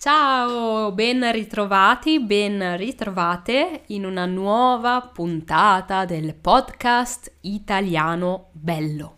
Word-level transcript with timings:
Ciao, 0.00 0.92
ben 0.92 1.28
ritrovati, 1.32 2.20
ben 2.20 2.76
ritrovate 2.76 3.82
in 3.88 4.04
una 4.04 4.26
nuova 4.26 5.00
puntata 5.00 6.04
del 6.04 6.36
podcast 6.36 7.32
Italiano 7.40 8.50
Bello. 8.52 9.16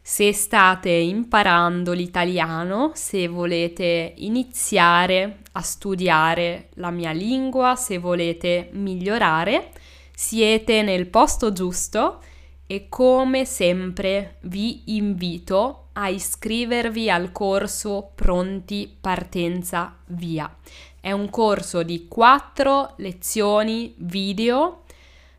Se 0.00 0.32
state 0.32 0.90
imparando 0.90 1.92
l'italiano, 1.92 2.92
se 2.94 3.26
volete 3.26 4.12
iniziare 4.18 5.38
a 5.50 5.60
studiare 5.60 6.68
la 6.74 6.90
mia 6.92 7.10
lingua, 7.10 7.74
se 7.74 7.98
volete 7.98 8.68
migliorare, 8.74 9.72
siete 10.14 10.82
nel 10.82 11.08
posto 11.08 11.50
giusto 11.50 12.20
e 12.66 12.88
come 12.88 13.44
sempre 13.44 14.38
vi 14.42 14.96
invito 14.96 15.88
a 15.92 16.08
iscrivervi 16.08 17.08
al 17.08 17.32
corso 17.32 18.10
Pronti 18.14 18.94
Partenza 19.00 19.96
Via. 20.06 20.54
È 21.00 21.12
un 21.12 21.30
corso 21.30 21.82
di 21.82 22.08
quattro 22.08 22.94
lezioni 22.96 23.94
video, 23.98 24.82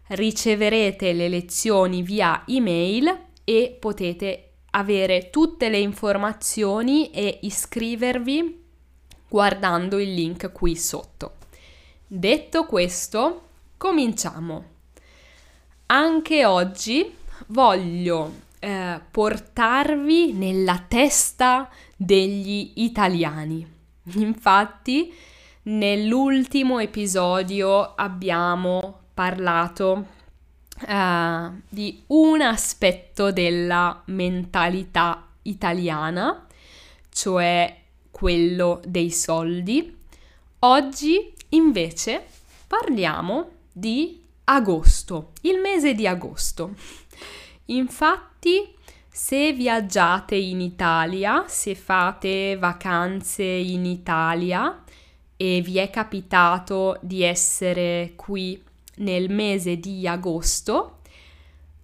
riceverete 0.07 1.11
le 1.11 1.27
lezioni 1.27 2.01
via 2.01 2.43
email 2.47 3.25
e 3.43 3.75
potete 3.77 4.51
avere 4.71 5.29
tutte 5.29 5.69
le 5.69 5.79
informazioni 5.79 7.11
e 7.11 7.39
iscrivervi 7.41 8.63
guardando 9.27 9.99
il 9.99 10.13
link 10.13 10.51
qui 10.53 10.75
sotto. 10.77 11.33
Detto 12.07 12.65
questo, 12.65 13.41
cominciamo. 13.75 14.76
Anche 15.89 16.45
oggi 16.45 17.15
voglio 17.47 18.33
eh, 18.59 18.99
portarvi 19.09 20.33
nella 20.33 20.83
testa 20.85 21.69
degli 21.95 22.73
italiani. 22.75 23.65
Infatti, 24.15 25.13
nell'ultimo 25.63 26.79
episodio 26.79 27.95
abbiamo 27.95 28.99
parlato 29.13 30.05
uh, 30.87 31.51
di 31.69 32.03
un 32.07 32.41
aspetto 32.41 33.31
della 33.31 34.01
mentalità 34.07 35.25
italiana, 35.43 36.47
cioè 37.09 37.81
quello 38.11 38.81
dei 38.85 39.09
soldi. 39.09 39.97
Oggi 40.59 41.33
invece 41.49 42.25
parliamo 42.67 43.51
di 43.71 44.25
agosto, 44.49 45.31
il 45.41 45.59
mese 45.59 45.93
di 45.93 46.07
agosto. 46.07 46.73
Infatti, 47.65 48.73
se 49.09 49.51
viaggiate 49.51 50.35
in 50.35 50.61
Italia, 50.61 51.45
se 51.47 51.75
fate 51.75 52.55
vacanze 52.57 53.43
in 53.43 53.85
Italia 53.85 54.83
e 55.35 55.61
vi 55.61 55.77
è 55.77 55.89
capitato 55.89 56.97
di 57.01 57.23
essere 57.23 58.13
qui 58.15 58.61
nel 58.97 59.29
mese 59.29 59.77
di 59.77 60.07
agosto, 60.07 60.99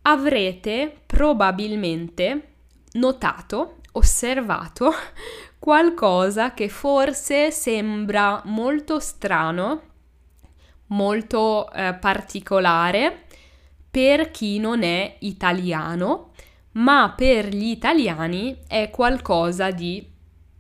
avrete 0.04 1.02
probabilmente 1.06 2.54
notato, 2.94 3.78
osservato 3.94 4.92
qualcosa 5.60 6.54
che 6.54 6.70
forse 6.70 7.52
sembra 7.52 8.42
molto 8.46 9.00
strano 9.00 9.92
molto 10.88 11.72
eh, 11.72 11.94
particolare 11.94 13.26
per 13.90 14.32
chi 14.32 14.58
non 14.58 14.84
è 14.84 15.18
italiano, 15.20 16.32
ma 16.74 17.14
per 17.16 17.50
gli 17.50 17.68
italiani 17.68 18.58
è 18.68 18.90
qualcosa 18.90 19.70
di 19.72 20.10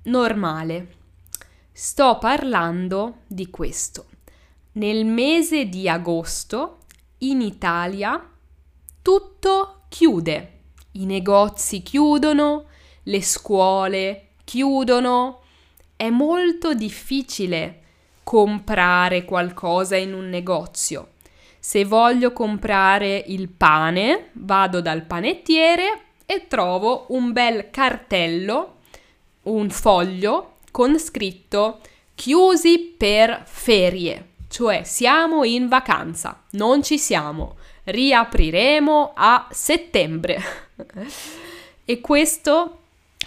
normale. 0.03 0.95
Sto 1.71 2.19
parlando 2.19 3.21
di 3.25 3.49
questo. 3.49 4.05
Nel 4.73 5.05
mese 5.05 5.65
di 5.65 5.89
agosto 5.89 6.79
in 7.19 7.41
Italia 7.41 8.29
tutto 9.01 9.85
chiude. 9.89 10.59
I 10.91 11.05
negozi 11.05 11.81
chiudono, 11.81 12.65
le 13.03 13.21
scuole 13.23 14.27
chiudono. 14.43 15.41
È 15.95 16.09
molto 16.09 16.75
difficile 16.75 17.82
comprare 18.23 19.25
qualcosa 19.25 19.95
in 19.95 20.13
un 20.13 20.29
negozio. 20.29 21.09
Se 21.59 21.85
voglio 21.85 22.33
comprare 22.33 23.23
il 23.27 23.49
pane, 23.49 24.29
vado 24.33 24.81
dal 24.81 25.03
panettiere 25.03 26.01
e 26.25 26.47
trovo 26.47 27.05
un 27.09 27.31
bel 27.31 27.69
cartello, 27.69 28.75
un 29.43 29.69
foglio 29.69 30.55
con 30.71 30.97
scritto 30.99 31.79
chiusi 32.15 32.95
per 32.97 33.43
ferie, 33.45 34.29
cioè 34.47 34.83
siamo 34.83 35.43
in 35.43 35.67
vacanza, 35.67 36.43
non 36.51 36.83
ci 36.83 36.97
siamo, 36.97 37.55
riapriremo 37.85 39.13
a 39.15 39.47
settembre. 39.51 40.41
e 41.85 42.01
questo 42.01 42.79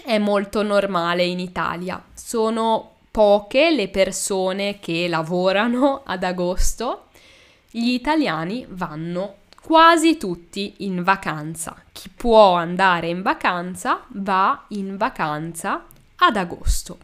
è 0.05 0.19
molto 0.19 0.63
normale 0.63 1.25
in 1.25 1.41
Italia. 1.41 2.03
Sono 2.15 2.96
poche 3.17 3.71
le 3.71 3.89
persone 3.89 4.79
che 4.79 5.09
lavorano 5.09 6.03
ad 6.05 6.23
agosto, 6.23 7.07
gli 7.71 7.93
italiani 7.93 8.67
vanno 8.69 9.37
quasi 9.63 10.19
tutti 10.19 10.75
in 10.81 11.03
vacanza. 11.03 11.83
Chi 11.93 12.11
può 12.11 12.53
andare 12.53 13.09
in 13.09 13.23
vacanza 13.23 14.05
va 14.09 14.67
in 14.69 14.99
vacanza 14.99 15.87
ad 16.17 16.37
agosto. 16.37 16.99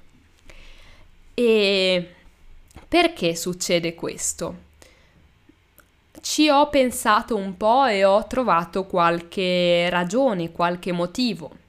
E 1.32 2.14
perché 2.86 3.34
succede 3.34 3.94
questo? 3.94 4.56
Ci 6.20 6.50
ho 6.50 6.68
pensato 6.68 7.36
un 7.36 7.56
po' 7.56 7.86
e 7.86 8.04
ho 8.04 8.26
trovato 8.26 8.84
qualche 8.84 9.88
ragione, 9.88 10.52
qualche 10.52 10.92
motivo. 10.92 11.61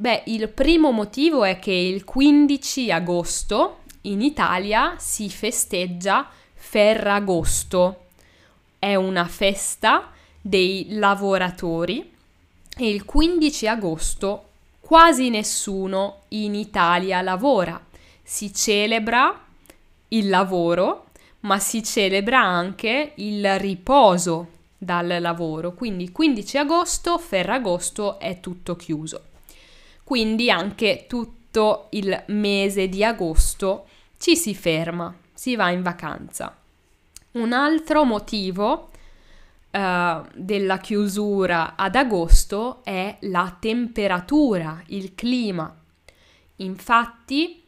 Beh, 0.00 0.22
il 0.28 0.48
primo 0.48 0.92
motivo 0.92 1.44
è 1.44 1.58
che 1.58 1.72
il 1.72 2.04
15 2.04 2.90
agosto 2.90 3.80
in 4.02 4.22
Italia 4.22 4.94
si 4.96 5.28
festeggia 5.28 6.26
Ferragosto. 6.54 8.06
È 8.78 8.94
una 8.94 9.26
festa 9.26 10.10
dei 10.40 10.86
lavoratori 10.92 12.14
e 12.78 12.88
il 12.88 13.04
15 13.04 13.66
agosto 13.66 14.44
quasi 14.80 15.28
nessuno 15.28 16.20
in 16.28 16.54
Italia 16.54 17.20
lavora. 17.20 17.78
Si 18.22 18.54
celebra 18.54 19.38
il 20.08 20.30
lavoro, 20.30 21.08
ma 21.40 21.58
si 21.58 21.84
celebra 21.84 22.40
anche 22.40 23.12
il 23.16 23.58
riposo 23.58 24.48
dal 24.78 25.18
lavoro. 25.20 25.74
Quindi 25.74 26.10
15 26.10 26.56
agosto, 26.56 27.18
Ferragosto 27.18 28.18
è 28.18 28.40
tutto 28.40 28.76
chiuso 28.76 29.24
quindi 30.10 30.50
anche 30.50 31.04
tutto 31.06 31.86
il 31.90 32.24
mese 32.30 32.88
di 32.88 33.04
agosto 33.04 33.86
ci 34.18 34.34
si 34.34 34.56
ferma, 34.56 35.14
si 35.32 35.54
va 35.54 35.70
in 35.70 35.82
vacanza. 35.82 36.58
Un 37.34 37.52
altro 37.52 38.02
motivo 38.02 38.90
uh, 39.70 40.26
della 40.34 40.78
chiusura 40.78 41.76
ad 41.76 41.94
agosto 41.94 42.80
è 42.82 43.18
la 43.20 43.56
temperatura, 43.60 44.82
il 44.86 45.14
clima. 45.14 45.72
Infatti, 46.56 47.62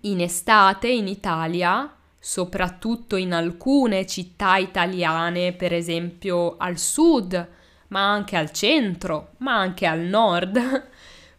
in 0.00 0.20
estate 0.20 0.88
in 0.88 1.06
Italia, 1.06 1.94
soprattutto 2.18 3.14
in 3.14 3.32
alcune 3.32 4.04
città 4.04 4.56
italiane, 4.56 5.52
per 5.52 5.72
esempio 5.72 6.56
al 6.56 6.76
sud, 6.76 7.48
ma 7.88 8.10
anche 8.10 8.36
al 8.36 8.50
centro, 8.50 9.34
ma 9.36 9.54
anche 9.54 9.86
al 9.86 10.00
nord, 10.00 10.58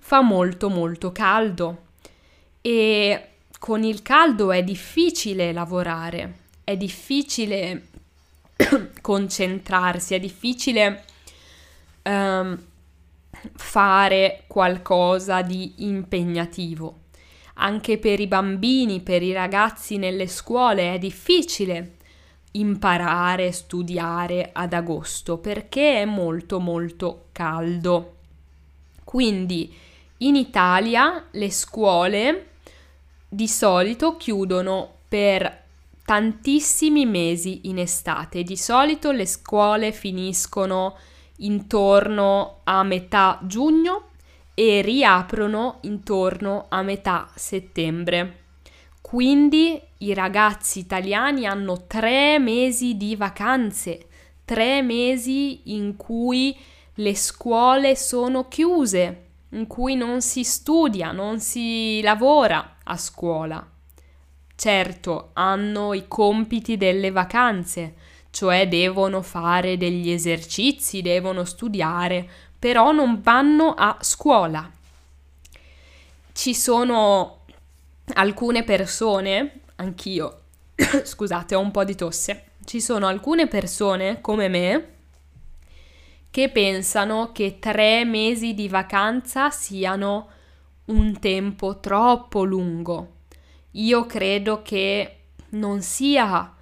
fa 0.10 0.22
molto 0.22 0.70
molto 0.72 1.12
caldo 1.12 1.84
e 2.62 3.28
con 3.60 3.84
il 3.84 4.02
caldo 4.02 4.52
è 4.52 4.64
difficile 4.64 5.54
lavorare, 5.54 6.34
è 6.64 6.76
difficile 6.76 7.90
concentrarsi, 9.02 10.16
è 10.16 10.20
difficile 10.20 11.04
um, 12.02 12.60
fare 13.54 14.46
qualcosa 14.48 15.44
di 15.44 15.76
impegnativo. 15.86 17.02
Anche 17.62 18.00
per 18.00 18.20
i 18.20 18.26
bambini, 18.26 19.02
per 19.02 19.22
i 19.22 19.32
ragazzi 19.32 19.98
nelle 19.98 20.26
scuole 20.26 20.96
è 20.96 20.98
difficile 20.98 21.98
imparare, 22.54 23.52
studiare 23.52 24.50
ad 24.54 24.74
agosto 24.74 25.38
perché 25.38 26.02
è 26.02 26.06
molto 26.06 26.60
molto 26.60 27.28
caldo. 27.32 28.16
Quindi 29.04 29.86
in 30.20 30.36
Italia 30.36 31.26
le 31.32 31.52
scuole 31.52 32.48
di 33.28 33.48
solito 33.48 34.18
chiudono 34.18 34.96
per 35.08 35.64
tantissimi 36.04 37.06
mesi 37.06 37.68
in 37.70 37.78
estate. 37.78 38.44
Di 38.44 38.58
solito 38.58 39.12
le 39.12 39.26
scuole 39.26 39.92
finiscono 39.92 40.98
intorno 41.38 42.62
a 42.64 42.84
metà 42.84 43.40
giugno 43.44 44.10
e 44.54 44.82
riaprono 44.82 45.78
intorno 45.82 46.66
a 46.70 46.82
metà 46.82 47.30
settembre. 47.36 48.38
Quindi 49.02 49.80
i 50.00 50.14
ragazzi 50.14 50.80
italiani 50.80 51.46
hanno 51.46 51.86
tre 51.88 52.40
mesi 52.40 52.98
di 52.98 53.16
vacanze, 53.16 54.08
tre 54.46 54.82
mesi 54.82 55.74
in 55.74 55.96
cui 55.96 56.58
le 56.96 57.16
scuole 57.16 57.96
sono 57.96 58.48
chiuse, 58.48 59.29
in 59.50 59.68
cui 59.68 59.96
non 59.96 60.22
si 60.22 60.44
studia, 60.44 61.12
non 61.12 61.40
si 61.40 62.02
lavora 62.02 62.78
a 62.84 62.98
scuola. 62.98 63.66
Certo, 64.56 65.30
hanno 65.34 65.94
i 65.94 66.08
compiti 66.08 66.78
delle 66.78 67.12
vacanze, 67.12 67.96
cioè 68.30 68.68
devono 68.68 69.22
fare 69.22 69.78
degli 69.78 70.12
esercizi, 70.12 71.02
devono 71.02 71.46
studiare, 71.46 72.30
però 72.60 72.92
non 72.92 73.22
vanno 73.22 73.74
a 73.74 73.98
scuola. 74.02 74.70
Ci 76.34 76.54
sono 76.54 77.40
alcune 78.14 78.64
persone, 78.64 79.62
anch'io, 79.76 80.42
scusate, 81.04 81.56
ho 81.56 81.60
un 81.60 81.72
po' 81.72 81.84
di 81.84 81.96
tosse, 81.96 82.44
ci 82.66 82.82
sono 82.82 83.08
alcune 83.08 83.48
persone 83.48 84.22
come 84.22 84.48
me 84.48 84.98
che 86.32 86.50
pensano 86.50 87.32
che 87.32 87.60
tre 87.60 88.06
mesi 88.06 88.54
di 88.54 88.68
vacanza 88.68 89.50
siano 89.50 90.30
un 90.86 91.20
tempo 91.20 91.80
troppo 91.80 92.44
lungo. 92.44 93.18
Io 93.72 94.06
credo 94.06 94.62
che 94.62 95.16
non 95.50 95.82
sia 95.82 96.54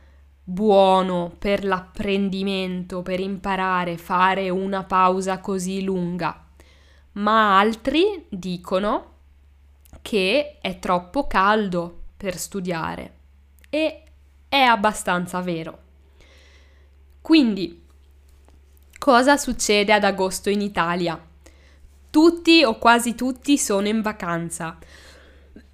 buono 0.43 1.33
per 1.37 1.65
l'apprendimento, 1.65 3.01
per 3.01 3.19
imparare, 3.19 3.97
fare 3.97 4.49
una 4.49 4.83
pausa 4.83 5.39
così 5.39 5.83
lunga, 5.83 6.45
ma 7.13 7.59
altri 7.59 8.25
dicono 8.29 9.15
che 10.01 10.59
è 10.61 10.79
troppo 10.79 11.27
caldo 11.27 12.03
per 12.15 12.37
studiare 12.37 13.15
e 13.69 14.03
è 14.47 14.59
abbastanza 14.59 15.41
vero. 15.41 15.79
Quindi, 17.21 17.86
cosa 19.07 19.37
succede 19.37 19.93
ad 19.93 20.03
agosto 20.03 20.49
in 20.49 20.59
Italia? 20.59 21.17
Tutti 22.09 22.65
o 22.65 22.77
quasi 22.77 23.15
tutti 23.15 23.57
sono 23.57 23.87
in 23.87 24.01
vacanza. 24.01 24.77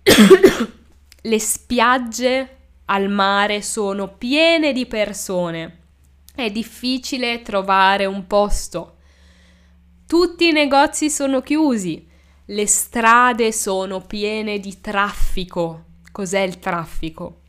Le 1.19 1.39
spiagge 1.39 2.57
al 2.85 3.09
mare 3.09 3.63
sono 3.63 4.07
piene 4.09 4.71
di 4.71 4.85
persone. 4.85 5.77
È 6.35 6.51
difficile 6.51 7.41
trovare 7.41 8.06
un 8.06 8.27
posto. 8.27 8.97
Tutti 10.06 10.50
i 10.50 10.51
negozi 10.51 11.09
sono 11.09 11.41
chiusi. 11.41 12.07
Le 12.45 12.68
strade 12.68 13.51
sono 13.51 14.01
piene 14.01 14.59
di 14.59 14.79
traffico. 14.79 15.86
Cos'è 16.12 16.41
il 16.41 16.59
traffico? 16.59 17.39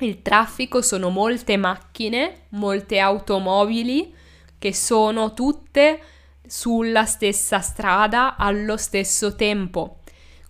Il 0.00 0.22
traffico 0.22 0.82
sono 0.82 1.08
molte 1.08 1.56
macchine, 1.56 2.46
molte 2.48 2.98
automobili 2.98 4.18
che 4.60 4.74
sono 4.74 5.32
tutte 5.32 6.00
sulla 6.46 7.06
stessa 7.06 7.60
strada 7.60 8.36
allo 8.36 8.76
stesso 8.76 9.34
tempo. 9.34 10.00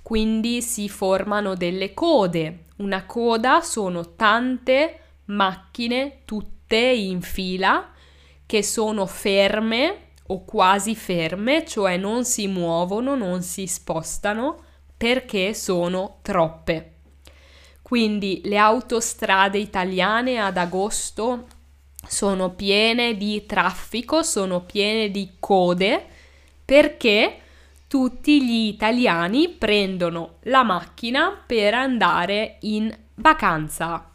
Quindi 0.02 0.60
si 0.62 0.88
formano 0.88 1.54
delle 1.54 1.94
code, 1.94 2.64
una 2.78 3.06
coda 3.06 3.60
sono 3.60 4.16
tante 4.16 4.98
macchine 5.26 6.22
tutte 6.24 6.76
in 6.76 7.22
fila 7.22 7.92
che 8.44 8.64
sono 8.64 9.06
ferme 9.06 10.08
o 10.26 10.44
quasi 10.44 10.96
ferme, 10.96 11.64
cioè 11.64 11.96
non 11.96 12.24
si 12.24 12.48
muovono, 12.48 13.14
non 13.14 13.42
si 13.42 13.68
spostano 13.68 14.64
perché 14.96 15.54
sono 15.54 16.18
troppe. 16.22 16.94
Quindi 17.80 18.40
le 18.44 18.58
autostrade 18.58 19.58
italiane 19.58 20.38
ad 20.38 20.56
agosto 20.56 21.46
sono 22.06 22.50
piene 22.50 23.16
di 23.16 23.44
traffico, 23.46 24.22
sono 24.22 24.60
piene 24.60 25.10
di 25.10 25.32
code 25.38 26.04
perché 26.64 27.40
tutti 27.86 28.44
gli 28.44 28.68
italiani 28.68 29.48
prendono 29.48 30.36
la 30.42 30.62
macchina 30.62 31.42
per 31.44 31.74
andare 31.74 32.58
in 32.60 32.96
vacanza 33.16 34.12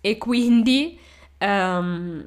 e 0.00 0.16
quindi 0.16 0.98
um, 1.38 2.24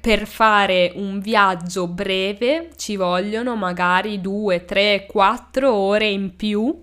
per 0.00 0.26
fare 0.26 0.92
un 0.96 1.20
viaggio 1.20 1.86
breve 1.86 2.70
ci 2.76 2.96
vogliono 2.96 3.56
magari 3.56 4.20
2, 4.20 4.64
3, 4.64 5.06
4 5.06 5.72
ore 5.72 6.08
in 6.08 6.36
più 6.36 6.82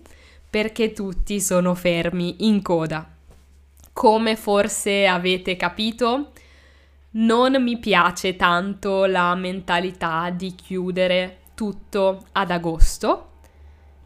perché 0.50 0.92
tutti 0.92 1.39
sono 1.39 1.75
fermi 1.75 2.48
in 2.48 2.62
coda. 2.62 3.07
Come 3.94 4.36
forse 4.36 5.06
avete 5.06 5.56
capito, 5.56 6.32
non 7.12 7.62
mi 7.62 7.78
piace 7.78 8.36
tanto 8.36 9.06
la 9.06 9.36
mentalità 9.36 10.30
di 10.30 10.56
chiudere 10.56 11.40
tutto 11.56 12.26
ad 12.32 12.52
agosto, 12.52 13.30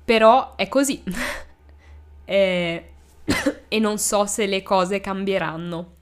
però 0.04 0.56
è 0.56 0.68
così 0.68 1.04
e, 2.26 2.90
e 3.68 3.80
non 3.80 3.98
so 3.98 4.26
se 4.26 4.46
le 4.48 4.64
cose 4.64 5.00
cambieranno. 5.00 5.94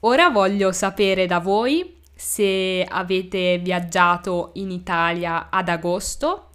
Ora 0.00 0.30
voglio 0.30 0.72
sapere 0.72 1.26
da 1.26 1.40
voi 1.40 1.98
se 2.14 2.84
avete 2.86 3.58
viaggiato 3.58 4.50
in 4.54 4.70
Italia 4.70 5.48
ad 5.50 5.68
agosto, 5.68 6.48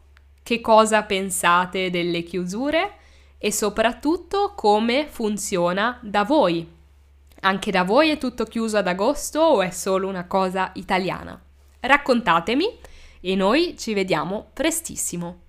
che 0.44 0.62
cosa 0.62 1.02
pensate 1.04 1.90
delle 1.90 2.22
chiusure 2.22 3.00
e 3.38 3.52
soprattutto 3.52 4.54
come 4.56 5.08
funziona 5.10 6.00
da 6.02 6.24
voi. 6.24 6.68
Anche 7.42 7.72
da 7.72 7.84
voi 7.84 8.10
è 8.10 8.18
tutto 8.18 8.46
chiuso 8.46 8.78
ad 8.78 8.88
agosto 8.88 9.40
o 9.40 9.62
è 9.62 9.70
solo 9.70 10.08
una 10.08 10.26
cosa 10.26 10.72
italiana? 10.76 11.40
Raccontatemi 11.80 12.80
e 13.22 13.36
noi 13.36 13.76
ci 13.78 13.94
vediamo 13.94 14.50
prestissimo. 14.54 15.45